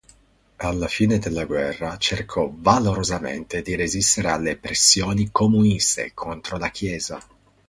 Alla 0.55 0.87
fine 0.87 1.19
della 1.19 1.45
guerra 1.45 1.95
cercò 1.99 2.49
valorosamente 2.51 3.61
di 3.61 3.75
resistere 3.75 4.31
alle 4.31 4.57
pressioni 4.57 5.29
comuniste 5.31 6.15
contro 6.15 6.57
la 6.57 6.71
Chiesa. 6.71 7.19